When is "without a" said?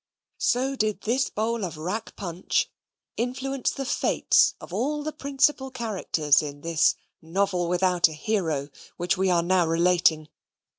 7.69-8.13